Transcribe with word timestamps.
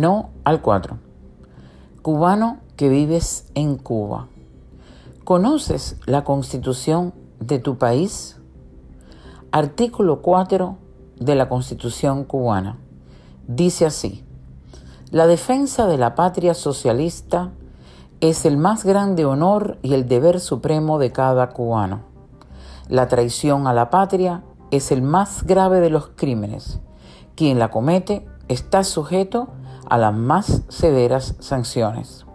no 0.00 0.30
al 0.44 0.62
4. 0.62 0.98
Cubano 2.02 2.58
que 2.76 2.88
vives 2.88 3.46
en 3.54 3.76
Cuba. 3.76 4.28
¿Conoces 5.24 5.96
la 6.06 6.24
constitución 6.24 7.12
de 7.40 7.58
tu 7.58 7.76
país? 7.76 8.36
Artículo 9.50 10.22
4 10.22 10.76
de 11.18 11.34
la 11.34 11.48
Constitución 11.48 12.24
cubana. 12.24 12.78
Dice 13.46 13.86
así, 13.86 14.24
la 15.10 15.26
defensa 15.26 15.86
de 15.86 15.98
la 15.98 16.14
patria 16.14 16.54
socialista 16.54 17.50
es 18.20 18.44
el 18.46 18.56
más 18.56 18.84
grande 18.84 19.24
honor 19.24 19.78
y 19.82 19.94
el 19.94 20.06
deber 20.06 20.38
supremo 20.38 20.98
de 20.98 21.12
cada 21.12 21.50
cubano. 21.50 22.00
La 22.88 23.08
traición 23.08 23.66
a 23.66 23.72
la 23.72 23.90
patria 23.90 24.44
es 24.70 24.92
el 24.92 25.02
más 25.02 25.44
grave 25.44 25.80
de 25.80 25.90
los 25.90 26.08
crímenes. 26.08 26.80
Quien 27.34 27.58
la 27.58 27.70
comete 27.70 28.26
está 28.48 28.84
sujeto 28.84 29.48
a 29.88 29.98
las 29.98 30.14
más 30.14 30.62
severas 30.68 31.34
sanciones. 31.40 32.26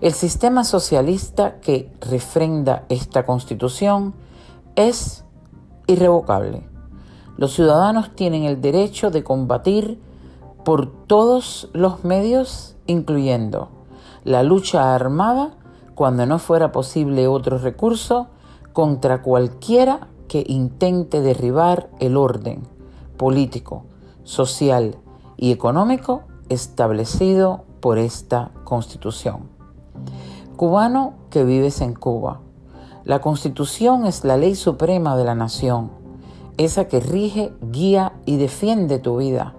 El 0.00 0.12
sistema 0.12 0.64
socialista 0.64 1.58
que 1.60 1.90
refrenda 2.00 2.84
esta 2.88 3.24
constitución 3.24 4.14
es 4.76 5.24
irrevocable. 5.86 6.68
Los 7.36 7.54
ciudadanos 7.54 8.14
tienen 8.14 8.44
el 8.44 8.60
derecho 8.60 9.10
de 9.10 9.24
combatir 9.24 10.00
por 10.64 10.90
todos 11.06 11.70
los 11.72 12.04
medios, 12.04 12.76
incluyendo 12.86 13.68
la 14.24 14.42
lucha 14.42 14.94
armada, 14.94 15.54
cuando 15.94 16.26
no 16.26 16.38
fuera 16.38 16.72
posible 16.72 17.26
otro 17.26 17.58
recurso, 17.58 18.28
contra 18.72 19.22
cualquiera 19.22 20.08
que 20.28 20.44
intente 20.46 21.20
derribar 21.20 21.88
el 22.00 22.16
orden 22.16 22.62
político, 23.16 23.84
social 24.24 24.96
y 25.36 25.52
económico 25.52 26.24
establecido 26.48 27.64
por 27.80 27.98
esta 27.98 28.50
Constitución. 28.64 29.48
Cubano 30.56 31.14
que 31.30 31.44
vives 31.44 31.80
en 31.80 31.94
Cuba. 31.94 32.40
La 33.04 33.20
Constitución 33.20 34.06
es 34.06 34.24
la 34.24 34.36
ley 34.36 34.54
suprema 34.54 35.16
de 35.16 35.24
la 35.24 35.34
nación, 35.34 35.90
esa 36.56 36.88
que 36.88 37.00
rige, 37.00 37.52
guía 37.60 38.14
y 38.24 38.36
defiende 38.36 38.98
tu 38.98 39.18
vida. 39.18 39.54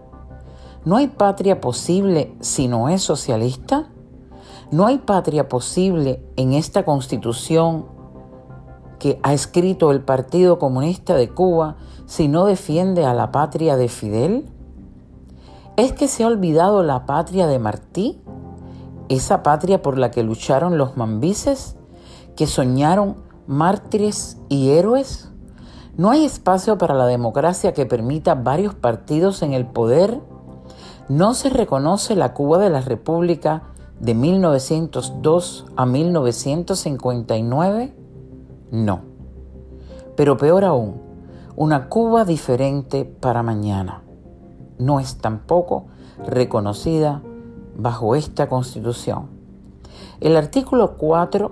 ¿No 0.84 0.98
hay 0.98 1.08
patria 1.08 1.62
posible 1.62 2.34
si 2.40 2.68
no 2.68 2.90
es 2.90 3.02
socialista? 3.02 3.90
¿No 4.72 4.86
hay 4.86 4.98
patria 4.98 5.48
posible 5.48 6.22
en 6.36 6.54
esta 6.54 6.84
Constitución 6.84 7.86
que 9.00 9.20
ha 9.24 9.34
escrito 9.34 9.92
el 9.92 10.02
Partido 10.02 10.60
Comunista 10.60 11.16
de 11.16 11.30
Cuba 11.30 11.78
si 12.06 12.28
no 12.28 12.46
defiende 12.46 13.06
a 13.06 13.14
la 13.14 13.32
patria 13.32 13.78
de 13.78 13.88
Fidel? 13.88 14.50
¿Es 15.78 15.94
que 15.94 16.08
se 16.08 16.24
ha 16.24 16.28
olvidado 16.28 16.82
la 16.82 17.06
patria 17.06 17.46
de 17.46 17.60
Martí? 17.60 18.20
Esa 19.10 19.44
patria 19.44 19.84
por 19.84 20.00
la 20.00 20.10
que 20.10 20.24
lucharon 20.24 20.80
los 20.80 20.98
mambises, 20.98 21.76
que 22.36 22.48
soñaron 22.48 23.18
mártires 23.46 24.40
y 24.50 24.72
héroes? 24.72 25.32
¿No 25.96 26.10
hay 26.10 26.26
espacio 26.26 26.80
para 26.80 26.96
la 26.96 27.06
democracia 27.06 27.76
que 27.76 27.86
permita 27.86 28.34
varios 28.34 28.74
partidos 28.74 29.44
en 29.44 29.54
el 29.54 29.68
poder? 29.68 30.20
¿No 31.10 31.36
se 31.36 31.52
reconoce 31.52 32.16
la 32.16 32.34
Cuba 32.34 32.58
de 32.58 32.72
la 32.72 32.82
República 32.82 33.62
de 34.00 34.16
1902 34.16 35.68
a 35.76 35.86
1959? 35.86 37.96
No. 38.72 39.02
Pero 40.16 40.38
peor 40.38 40.66
aún, 40.66 41.00
una 41.56 41.88
Cuba 41.88 42.26
diferente 42.26 43.06
para 43.06 43.44
mañana. 43.44 44.02
No 44.80 45.00
es 45.00 45.18
tampoco 45.18 45.86
reconocida 46.26 47.22
bajo 47.78 48.16
esta 48.16 48.48
constitución. 48.50 49.28
El 50.20 50.36
artículo 50.36 50.98
4 50.98 51.52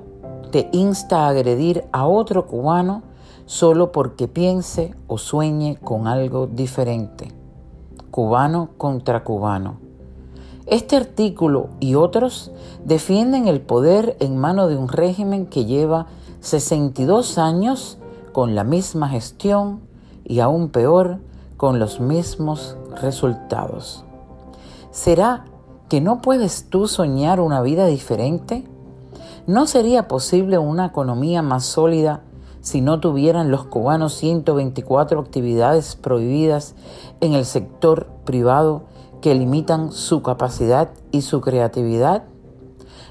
te 0.51 0.69
insta 0.71 1.25
a 1.25 1.29
agredir 1.29 1.85
a 1.91 2.07
otro 2.07 2.47
cubano 2.47 3.03
solo 3.45 3.91
porque 3.91 4.27
piense 4.27 4.95
o 5.07 5.17
sueñe 5.17 5.77
con 5.77 6.07
algo 6.07 6.47
diferente. 6.47 7.31
Cubano 8.09 8.69
contra 8.77 9.23
cubano. 9.23 9.77
Este 10.65 10.95
artículo 10.95 11.69
y 11.79 11.93
otros 11.93 12.51
defienden 12.83 13.47
el 13.47 13.61
poder 13.61 14.17
en 14.19 14.37
mano 14.37 14.67
de 14.67 14.75
un 14.75 14.87
régimen 14.87 15.45
que 15.45 15.65
lleva 15.65 16.07
62 16.39 17.37
años 17.37 17.99
con 18.31 18.55
la 18.55 18.63
misma 18.63 19.09
gestión 19.09 19.81
y 20.23 20.39
aún 20.39 20.69
peor 20.69 21.19
con 21.57 21.77
los 21.77 21.99
mismos 21.99 22.77
resultados. 23.01 24.03
¿Será 24.91 25.45
que 25.89 26.01
no 26.01 26.21
puedes 26.21 26.69
tú 26.69 26.87
soñar 26.87 27.39
una 27.39 27.61
vida 27.61 27.85
diferente? 27.85 28.65
¿No 29.47 29.67
sería 29.67 30.07
posible 30.07 30.57
una 30.57 30.87
economía 30.87 31.41
más 31.41 31.65
sólida 31.65 32.21
si 32.61 32.81
no 32.81 32.99
tuvieran 32.99 33.51
los 33.51 33.65
cubanos 33.65 34.15
124 34.15 35.19
actividades 35.19 35.95
prohibidas 35.95 36.75
en 37.21 37.33
el 37.33 37.45
sector 37.45 38.07
privado 38.25 38.83
que 39.21 39.35
limitan 39.35 39.91
su 39.91 40.23
capacidad 40.23 40.89
y 41.11 41.21
su 41.21 41.41
creatividad? 41.41 42.23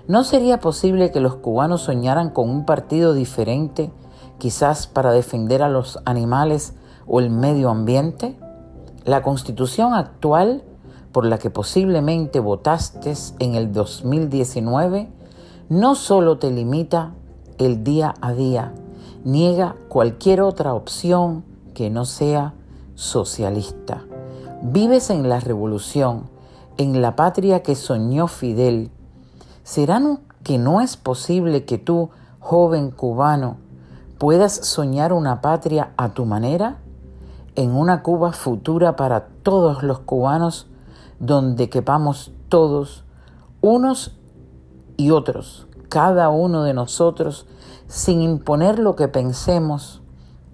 ¿No 0.09 0.25
sería 0.25 0.61
posible 0.61 1.12
que 1.12 1.21
los 1.21 1.37
cubanos 1.37 1.83
soñaran 1.83 2.31
con 2.31 2.50
un 2.50 2.67
partido 2.67 3.15
diferente, 3.15 3.93
quizás 4.39 4.87
para 4.87 5.12
defender 5.12 5.62
a 5.62 5.69
los 5.69 5.99
animales 6.05 6.75
o 7.06 7.21
el 7.21 7.31
medio 7.31 7.71
ambiente? 7.71 8.37
La 9.04 9.22
constitución 9.22 9.92
actual, 9.92 10.62
por 11.12 11.26
la 11.26 11.37
que 11.37 11.50
posiblemente 11.50 12.41
votaste 12.41 13.12
en 13.38 13.54
el 13.54 13.70
2019, 13.70 15.10
no 15.69 15.94
solo 15.94 16.38
te 16.38 16.50
limita 16.50 17.12
el 17.59 17.84
día 17.84 18.14
a 18.22 18.32
día, 18.32 18.72
niega 19.22 19.76
cualquier 19.88 20.41
otra 20.41 20.72
opción 20.72 21.44
que 21.75 21.91
no 21.91 22.06
sea 22.06 22.54
socialista. 22.94 24.04
Vives 24.62 25.10
en 25.10 25.28
la 25.28 25.38
revolución, 25.38 26.31
en 26.78 27.03
la 27.03 27.14
patria 27.14 27.62
que 27.62 27.75
soñó 27.75 28.26
Fidel. 28.26 28.91
¿Será 29.64 30.00
que 30.43 30.56
no 30.56 30.81
es 30.81 30.97
posible 30.97 31.66
que 31.66 31.76
tú, 31.76 32.09
joven 32.41 32.91
cubano, 32.91 33.59
puedas 34.16 34.54
soñar 34.54 35.12
una 35.12 35.43
patria 35.43 35.93
a 35.98 36.14
tu 36.14 36.25
manera? 36.25 36.78
En 37.56 37.70
una 37.70 38.03
Cuba 38.03 38.32
futura 38.32 38.97
para 38.97 39.26
todos 39.42 39.82
los 39.82 40.00
cubanos, 40.00 40.66
donde 41.20 41.70
quepamos 41.70 42.32
todos, 42.48 43.04
unos 43.60 44.16
y 44.97 45.10
otros, 45.10 45.69
cada 45.88 46.31
uno 46.31 46.64
de 46.64 46.75
nosotros, 46.75 47.47
sin 47.87 48.20
imponer 48.22 48.78
lo 48.78 48.97
que 48.97 49.09
pensemos 49.09 50.03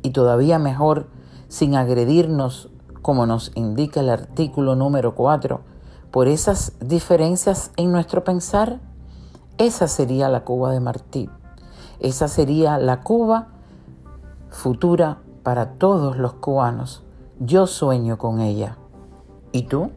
y 0.02 0.10
todavía 0.10 0.58
mejor, 0.58 1.06
sin 1.48 1.74
agredirnos, 1.74 2.68
como 3.00 3.24
nos 3.26 3.52
indica 3.54 4.00
el 4.00 4.10
artículo 4.10 4.76
número 4.76 5.14
4, 5.14 5.60
por 6.10 6.28
esas 6.28 6.74
diferencias 6.80 7.70
en 7.76 7.92
nuestro 7.92 8.24
pensar, 8.24 8.78
esa 9.58 9.88
sería 9.88 10.28
la 10.28 10.44
Cuba 10.44 10.72
de 10.72 10.80
Martí. 10.80 11.30
Esa 11.98 12.28
sería 12.28 12.78
la 12.78 13.00
Cuba 13.02 13.48
futura 14.50 15.18
para 15.42 15.74
todos 15.74 16.16
los 16.16 16.34
cubanos. 16.34 17.04
Yo 17.38 17.66
sueño 17.66 18.18
con 18.18 18.40
ella. 18.40 18.76
¿Y 19.52 19.64
tú? 19.64 19.90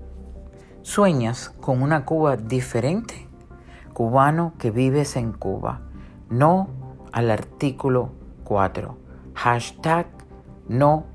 ¿Sueñas 0.81 1.49
con 1.61 1.81
una 1.81 2.05
Cuba 2.05 2.37
diferente? 2.37 3.23
cubano 3.93 4.53
que 4.57 4.71
vives 4.71 5.15
en 5.15 5.31
Cuba. 5.31 5.81
No 6.29 6.67
al 7.11 7.31
artículo 7.31 8.09
4. 8.43 8.97
Hashtag 9.35 10.07
no 10.67 11.05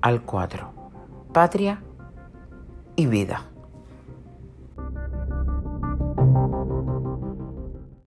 al 0.00 0.22
4. 0.22 0.72
Patria 1.32 1.82
y 2.96 3.06
vida. 3.06 3.49